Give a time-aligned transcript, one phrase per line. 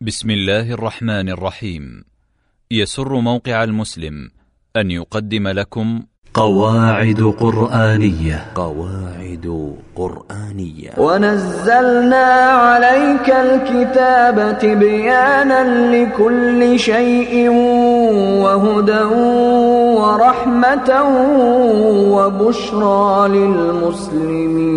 [0.00, 2.04] بسم الله الرحمن الرحيم.
[2.70, 4.30] يسر موقع المسلم
[4.76, 6.02] أن يقدم لكم
[6.34, 8.44] قواعد قرآنية.
[8.54, 10.90] قواعد قرآنية.
[10.98, 17.48] ونزلنا عليك الكتاب تبيانا لكل شيء
[18.44, 19.02] وهدى
[19.96, 21.02] ورحمة
[22.12, 24.76] وبشرى للمسلمين.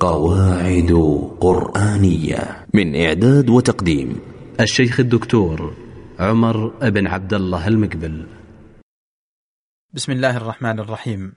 [0.00, 4.20] قواعد قرآنية من إعداد وتقديم
[4.60, 5.76] الشيخ الدكتور
[6.18, 8.26] عمر بن عبد الله المقبل.
[9.92, 11.32] بسم الله الرحمن الرحيم.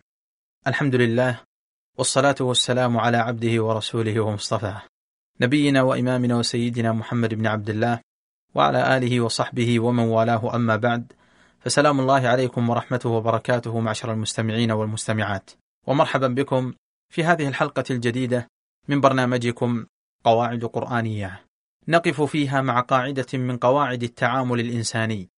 [0.67, 1.39] الحمد لله
[1.97, 4.81] والصلاة والسلام على عبده ورسوله ومصطفاه
[5.41, 7.99] نبينا وإمامنا وسيدنا محمد بن عبد الله
[8.55, 11.13] وعلى آله وصحبه ومن والاه أما بعد.
[11.59, 15.51] فسلام الله عليكم ورحمته وبركاته معشر المستمعين والمستمعات.
[15.87, 16.73] ومرحبا بكم
[17.09, 18.47] في هذه الحلقة الجديدة
[18.87, 19.85] من برنامجكم
[20.23, 21.45] قواعد قرآنية.
[21.87, 25.29] نقف فيها مع قاعدة من قواعد التعامل الإنساني.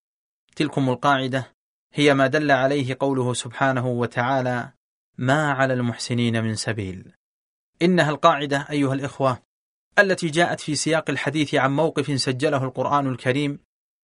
[0.56, 1.56] تلكم القاعدة
[1.94, 4.72] هي ما دل عليه قوله سبحانه وتعالى
[5.18, 7.12] ما على المحسنين من سبيل
[7.82, 9.42] إنها القاعدة أيها الإخوة
[10.00, 13.60] التي جاءت في سياق الحديث عن موقف سجله القرآن الكريم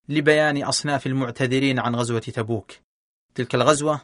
[0.09, 2.71] لبيان أصناف المعتذرين عن غزوة تبوك.
[3.35, 4.01] تلك الغزوة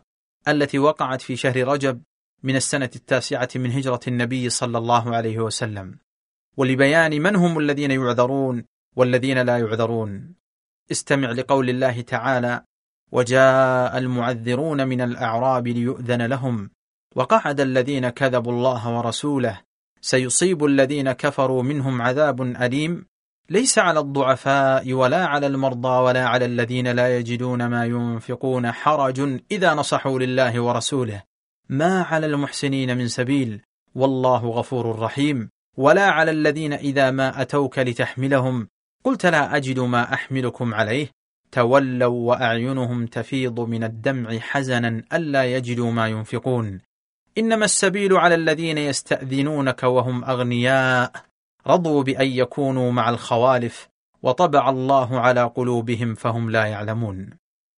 [0.48, 2.02] التي وقعت في شهر رجب
[2.44, 6.00] من السنة التاسعة من هجرة النبي صلى الله عليه وسلم.
[6.58, 8.64] ولبيان من هم الذين يعذرون
[8.96, 10.36] والذين لا يعذرون.
[10.92, 12.64] استمع لقول الله تعالى
[13.12, 16.70] وجاء المعذرون من الأعراب ليؤذن لهم
[17.16, 19.62] وقعد الذين كذبوا الله ورسوله
[20.02, 23.06] سيصيب الذين كفروا منهم عذاب أليم.
[23.50, 29.74] ليس على الضعفاء ولا على المرضى ولا على الذين لا يجدون ما ينفقون حرج إذا
[29.74, 31.24] نصحوا لله ورسوله.
[31.70, 33.62] ما على المحسنين من سبيل
[33.96, 35.50] والله غفور رحيم.
[35.78, 38.68] ولا على الذين إذا ما أتوك لتحملهم
[39.04, 41.10] قلت لا أجد ما أحملكم عليه.
[41.52, 46.82] تولوا وأعينهم تفيض من الدمع حزنا ألا يجدوا ما ينفقون.
[47.38, 51.12] إنما السبيل على الذين يستأذنونك وهم أغنياء.
[51.68, 53.88] رضوا بأن يكونوا مع الخوالف
[54.24, 57.30] وطبع الله على قلوبهم فهم لا يعلمون.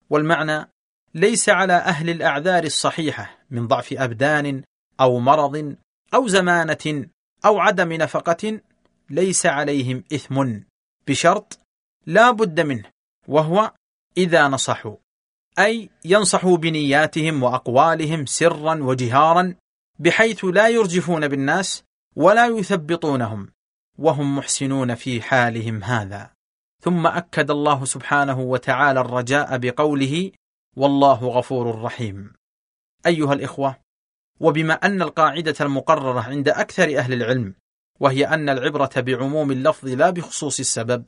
[0.09, 0.69] والمعنى
[1.15, 4.63] ليس على أهل الأعذار الصحيحة من ضعف أبدان
[5.01, 5.75] أو مرض
[6.13, 7.05] أو زمانة
[7.45, 8.61] أو عدم نفقة
[9.09, 10.59] ليس عليهم إثم
[11.07, 11.59] بشرط
[12.05, 12.91] لا بد منه
[13.27, 13.73] وهو
[14.17, 14.95] إذا نصحوا
[15.59, 19.55] أي ينصحوا بنياتهم وأقوالهم سرا وجهارا
[20.00, 21.83] بحيث لا يرجفون بالناس
[22.16, 23.51] ولا يثبطونهم
[23.97, 26.31] وهم محسنون في حالهم هذا.
[26.81, 30.31] ثم أكد الله سبحانه وتعالى الرجاء بقوله
[30.77, 32.33] والله غفور رحيم.
[33.06, 33.75] أيها الإخوة
[34.39, 37.53] وبما أن القاعدة المقررة عند أكثر أهل العلم
[38.00, 41.03] وهي أن العبرة بعموم اللفظ لا بخصوص السبب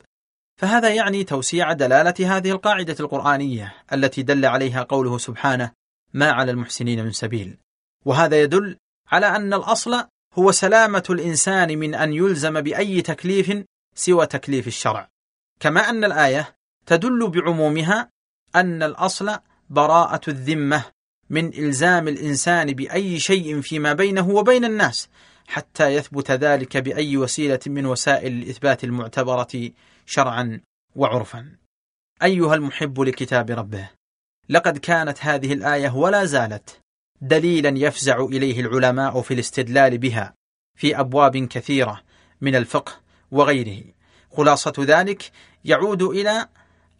[0.56, 5.72] فهذا يعني توسيع دلالة هذه القاعدة القرآنية التي دل عليها قوله سبحانه
[6.14, 7.58] ما على المحسنين من سبيل
[8.04, 8.76] وهذا يدل
[9.08, 10.04] على أن الأصل
[10.34, 13.64] هو سلامة الإنسان من أن يلزم بأي تكليف
[13.94, 15.08] سوى تكليف الشرع.
[15.60, 16.54] كما أن الآية
[16.86, 18.10] تدل بعمومها
[18.56, 19.38] أن الأصل
[19.70, 20.84] براءة الذمة
[21.32, 25.08] من إلزام الإنسان بأي شيء فيما بينه وبين الناس
[25.46, 29.70] حتى يثبت ذلك بأي وسيلة من وسائل الإثبات المعتبرة
[30.06, 30.60] شرعا
[30.96, 31.56] وعرفا.
[32.22, 33.90] أيها المحب لكتاب ربه
[34.48, 36.80] لقد كانت هذه الآية ولا زالت
[37.20, 40.34] دليلا يفزع إليه العلماء في الاستدلال بها
[40.78, 42.02] في أبواب كثيرة
[42.40, 42.92] من الفقه
[43.30, 43.84] وغيره.
[44.30, 45.30] خلاصة ذلك
[45.64, 46.48] يعود إلى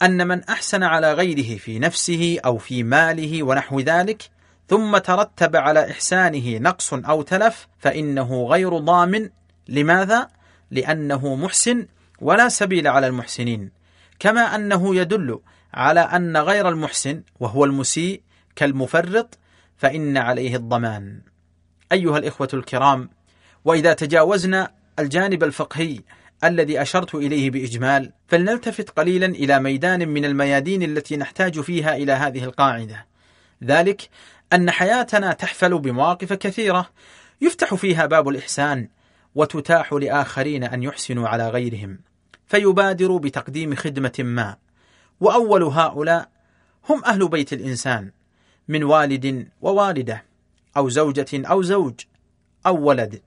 [0.02, 4.30] أن من أحسن على غيره في نفسه أو في ماله ونحو ذلك
[4.68, 9.30] ثم ترتب على إحسانه نقص أو تلف فإنه غير ضامن.
[9.68, 10.28] لماذا؟
[10.70, 11.86] لأنه محسن
[12.20, 13.70] ولا سبيل على المحسنين.
[14.18, 15.40] كما أنه يدل
[15.74, 18.22] على أن غير المحسن وهو المسيء
[18.56, 19.38] كالمفرط
[19.76, 21.20] فإن عليه الضمان.
[21.92, 23.10] أيها الإخوة الكرام
[23.64, 26.00] وإذا تجاوزنا الجانب الفقهي
[26.44, 32.44] الذي أشرت إليه بإجمال فلنلتفت قليلا إلى ميدان من الميادين التي نحتاج فيها إلى هذه
[32.44, 33.06] القاعدة.
[33.64, 34.08] ذلك
[34.52, 36.90] أن حياتنا تحفل بمواقف كثيرة
[37.40, 38.88] يفتح فيها باب الإحسان
[39.34, 41.98] وتتاح لآخرين أن يحسنوا على غيرهم
[42.46, 44.56] فيبادروا بتقديم خدمة ما.
[45.20, 46.28] وأول هؤلاء
[46.88, 48.10] هم أهل بيت الإنسان
[48.68, 50.24] من والد ووالدة
[50.76, 51.94] أو زوجة أو زوج
[52.66, 53.22] أو ولد.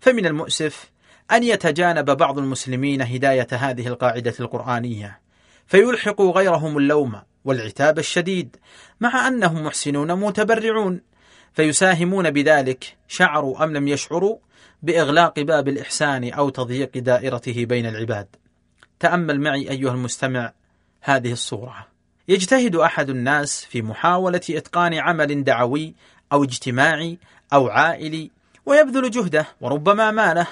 [0.00, 0.90] فمن المؤسف
[1.32, 5.20] أن يتجانب بعض المسلمين هداية هذه القاعدة القرآنية
[5.66, 8.56] فيلحقوا غيرهم اللوم والعتاب الشديد
[9.00, 11.00] مع أنهم محسنون متبرعون
[11.52, 14.38] فيساهمون بذلك شعروا أم لم يشعروا
[14.82, 18.26] بإغلاق باب الإحسان أو تضييق دائرته بين العباد.
[19.00, 20.52] تأمل معي أيها المستمع
[21.00, 21.86] هذه الصورة.
[22.28, 25.94] يجتهد أحد الناس في محاولة إتقان عمل دعوي
[26.32, 27.18] أو اجتماعي
[27.52, 28.30] أو عائلي
[28.66, 30.46] ويبذل جهده وربما ماله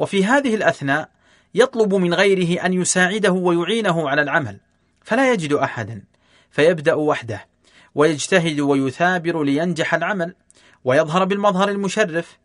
[0.00, 1.08] وفي هذه الأثناء
[1.54, 4.60] يطلب من غيره أن يساعده ويعينه على العمل
[5.04, 6.02] فلا يجد أحدا
[6.50, 7.46] فيبدأ وحده
[7.94, 10.34] ويجتهد ويثابر لينجح العمل
[10.84, 12.38] ويظهر بالمظهر المشرف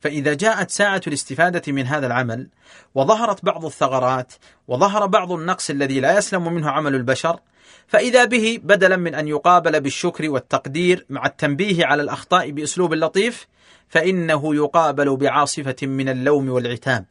[0.00, 2.48] فإذا جاءت ساعة الاستفادة من هذا العمل
[2.94, 4.32] وظهرت بعض الثغرات
[4.68, 7.40] وظهر بعض النقص الذي لا يسلم منه عمل البشر
[7.86, 13.46] فإذا به بدلا من أن يقابل بالشكر والتقدير مع التنبيه على الأخطاء بأسلوب لطيف
[13.88, 17.04] فإنه يقابل بعاصفة من اللوم والعتاب.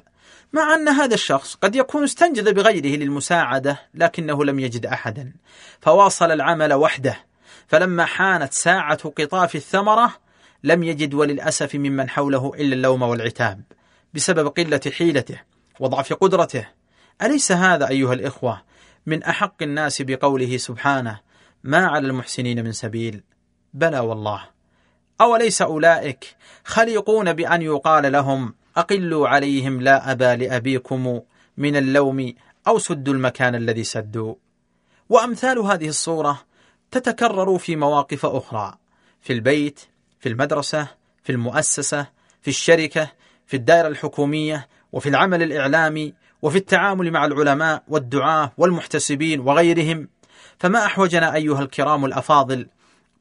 [0.54, 5.34] مع أن هذا الشخص قد يكون استنجد بغيره للمساعدة لكنه لم يجد أحدا.
[5.82, 7.18] فواصل العمل وحده.
[7.68, 10.14] فلما حانت ساعة قطاف الثمرة
[10.64, 13.62] لم يجد وللأسف ممن حوله إلا اللوم والعتاب
[14.14, 15.42] بسبب قلة حيلته
[15.80, 16.68] وضعف قدرته.
[17.22, 18.62] أليس هذا أيها الإخوة؟
[19.10, 21.20] من أحق الناس بقوله سبحانه
[21.64, 23.24] ما على المحسنين من سبيل
[23.74, 24.44] بلى والله.
[25.22, 31.22] أوليس أولئك خليقون بأن يقال لهم أقلوا عليهم لا أبا لأبيكم
[31.58, 32.34] من اللوم
[32.68, 34.36] أو سدوا المكان الذي سدوا.
[35.10, 36.42] وأمثال هذه الصورة
[36.92, 38.78] تتكرر في مواقف أخرى
[39.22, 39.80] في البيت
[40.20, 40.88] في المدرسة
[41.24, 42.08] في المؤسسة
[42.42, 43.12] في الشركة
[43.48, 50.08] في الدائرة الحكومية وفي العمل الإعلامي وفي التعامل مع العلماء والدعاة والمحتسبين وغيرهم
[50.60, 52.68] فما أحوجنا أيها الكرام الأفاضل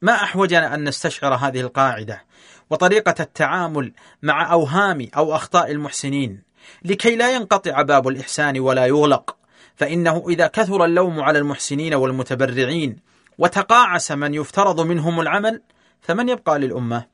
[0.01, 2.23] ما أحوجنا أن نستشعر هذه القاعدة
[2.69, 3.93] وطريقة التعامل
[4.23, 6.41] مع أوهام أو أخطاء المحسنين
[6.85, 9.35] لكي لا ينقطع باب الإحسان ولا يغلق
[9.75, 12.97] فإنه إذا كثر اللوم على المحسنين والمتبرعين
[13.37, 15.61] وتقاعس من يفترض منهم العمل
[16.01, 17.05] فمن يبقى للأمة؟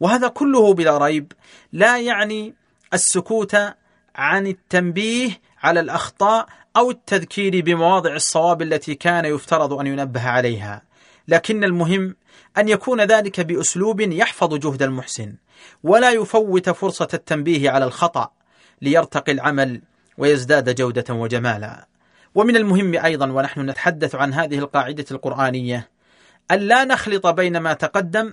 [0.00, 1.32] وهذا كله بلا ريب
[1.72, 2.54] لا يعني
[2.94, 3.56] السكوت
[4.16, 5.30] عن التنبيه
[5.62, 6.46] على الأخطاء
[6.76, 10.82] أو التذكير بمواضع الصواب التي كان يفترض أن ينبه عليها.
[11.28, 12.16] لكن المهم
[12.58, 15.34] أن يكون ذلك بأسلوب يحفظ جهد المحسن
[15.82, 18.30] ولا يفوت فرصة التنبيه على الخطأ
[18.82, 19.82] ليرتقي العمل
[20.18, 21.86] ويزداد جودة وجمالا.
[22.34, 25.88] ومن المهم أيضا ونحن نتحدث عن هذه القاعدة القرآنية
[26.50, 28.32] أن لا نخلط بين ما تقدم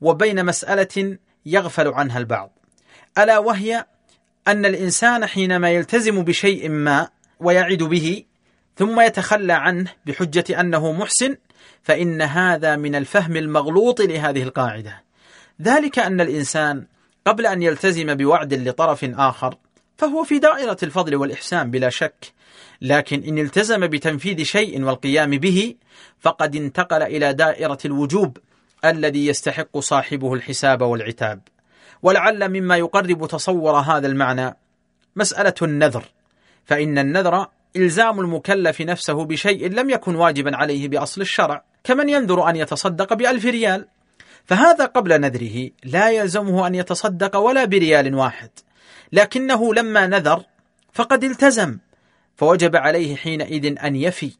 [0.00, 2.50] وبين مسألة يغفل عنها البعض
[3.18, 3.86] ألا وهي
[4.48, 7.08] أن الإنسان حينما يلتزم بشيء ما
[7.40, 8.24] ويعد به
[8.76, 11.36] ثم يتخلى عنه بحجة أنه محسن
[11.82, 15.02] فإن هذا من الفهم المغلوط لهذه القاعدة.
[15.62, 16.86] ذلك أن الإنسان
[17.24, 19.54] قبل أن يلتزم بوعد لطرف آخر
[19.96, 22.32] فهو في دائرة الفضل والإحسان بلا شك.
[22.82, 25.74] لكن إن التزم بتنفيذ شيء والقيام به
[26.20, 28.38] فقد انتقل إلى دائرة الوجوب
[28.84, 31.40] الذي يستحق صاحبه الحساب والعتاب.
[32.02, 34.56] ولعل مما يقرب تصور هذا المعنى.
[35.16, 36.04] مسألة النذر.
[36.64, 37.46] فإن النذر
[37.76, 43.44] إلزام المكلف نفسه بشيء لم يكن واجبا عليه بأصل الشرع كمن ينذر أن يتصدق بألف
[43.44, 43.88] ريال؟
[44.44, 48.50] فهذا قبل نذره لا يلزمه أن يتصدق ولا بريال واحد.
[49.12, 50.42] لكنه لما نذر
[50.92, 51.78] فقد التزم
[52.36, 54.32] فوجب عليه حينئذ أن يفي.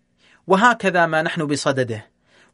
[0.47, 2.07] وهكذا ما نحن بصدده.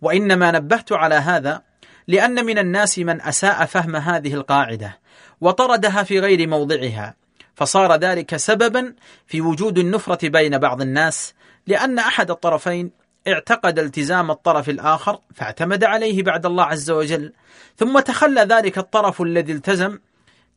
[0.02, 1.62] وإنما نبهت على هذا
[2.08, 4.98] لأن من الناس من أساء فهم هذه القاعدة
[5.40, 7.14] وطردها في غير موضعها
[7.54, 8.94] فصار ذلك سببا
[9.26, 11.34] في وجود النفرة بين بعض الناس
[11.66, 12.90] لأن أحد الطرفين
[13.28, 17.32] اعتقد التزام الطرف الآخر فاعتمد عليه بعد الله عز وجل
[17.76, 19.98] ثم تخلى ذلك الطرف الذي التزم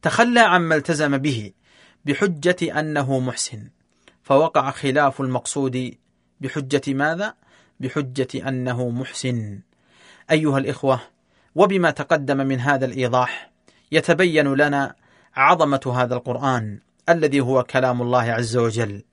[0.01, 1.51] تخلى عما التزم به
[2.05, 3.69] بحجة أنه محسن
[4.23, 5.95] فوقع خلاف المقصود
[6.41, 7.33] بحجة ماذا؟
[7.79, 9.59] بحجة أنه محسن
[10.31, 11.01] أيها الإخوة
[11.55, 13.51] وبما تقدم من هذا الإيضاح
[13.91, 14.95] يتبين لنا
[15.35, 19.03] عظمة هذا القرآن الذي هو كلام الله عز وجل.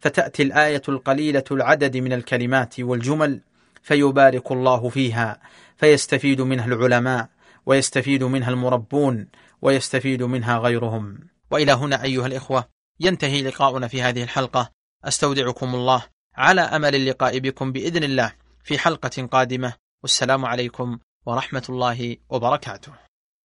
[0.00, 3.40] فتأتي الآية القليلة العدد من الكلمات والجمل
[3.82, 5.40] فيبارك الله فيها
[5.76, 7.28] فيستفيد منها العلماء
[7.66, 9.28] ويستفيد منها المربون
[9.62, 11.18] ويستفيد منها غيرهم.
[11.50, 12.64] وإلى هنا أيها الإخوة
[13.00, 14.70] ينتهي لقاؤنا في هذه الحلقة.
[15.04, 16.04] أستودعكم الله
[16.36, 18.32] على أمل اللقاء بكم بإذن الله
[18.64, 19.72] في حلقة قادمة.
[20.02, 23.11] والسلام عليكم ورحمة الله وبركاته.